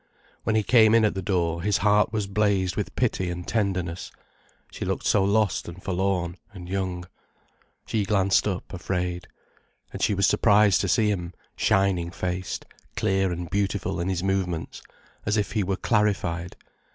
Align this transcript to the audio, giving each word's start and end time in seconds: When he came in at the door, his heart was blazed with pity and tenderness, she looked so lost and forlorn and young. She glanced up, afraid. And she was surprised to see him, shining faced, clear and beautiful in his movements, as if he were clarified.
When 0.45 0.55
he 0.55 0.63
came 0.63 0.95
in 0.95 1.05
at 1.05 1.13
the 1.13 1.21
door, 1.21 1.61
his 1.61 1.77
heart 1.85 2.11
was 2.11 2.25
blazed 2.25 2.75
with 2.75 2.95
pity 2.95 3.29
and 3.29 3.47
tenderness, 3.47 4.11
she 4.71 4.83
looked 4.83 5.05
so 5.05 5.23
lost 5.23 5.67
and 5.69 5.83
forlorn 5.83 6.37
and 6.53 6.67
young. 6.67 7.05
She 7.85 8.03
glanced 8.03 8.47
up, 8.47 8.73
afraid. 8.73 9.27
And 9.93 10.01
she 10.01 10.15
was 10.15 10.25
surprised 10.25 10.81
to 10.81 10.87
see 10.87 11.11
him, 11.11 11.35
shining 11.55 12.09
faced, 12.09 12.65
clear 12.95 13.31
and 13.31 13.47
beautiful 13.51 13.99
in 13.99 14.09
his 14.09 14.23
movements, 14.23 14.81
as 15.23 15.37
if 15.37 15.51
he 15.51 15.61
were 15.61 15.77
clarified. 15.77 16.55